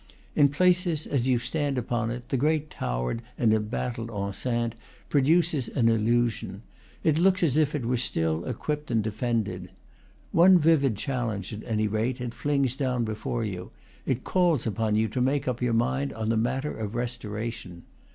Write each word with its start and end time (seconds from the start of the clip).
In 0.35 0.49
places, 0.49 1.05
as 1.05 1.27
you 1.27 1.37
stand 1.37 1.77
upon 1.77 2.09
it, 2.09 2.29
the 2.29 2.35
great 2.35 2.71
towered 2.71 3.21
and 3.37 3.53
embattled 3.53 4.09
enceinte 4.09 4.73
produces 5.09 5.67
an 5.69 5.89
illusion; 5.89 6.63
it 7.03 7.19
looks 7.19 7.43
as 7.43 7.55
if 7.55 7.75
it 7.75 7.85
were 7.85 7.97
still 7.97 8.43
equipped 8.45 8.89
and 8.89 9.03
defended. 9.03 9.69
One 10.31 10.57
vivid 10.57 10.95
challenge, 10.97 11.53
at 11.53 11.63
any 11.65 11.87
rate, 11.87 12.19
it 12.19 12.33
flings 12.33 12.75
down 12.75 13.03
before 13.05 13.45
you; 13.45 13.69
it 14.07 14.23
calls 14.23 14.65
upon 14.65 14.95
you 14.95 15.07
to 15.07 15.21
make 15.21 15.47
up 15.47 15.61
your 15.61 15.73
mind 15.75 16.13
on 16.13 16.29
the 16.29 16.35
matter 16.35 16.75
of 16.75 16.95
restoration. 16.95 17.83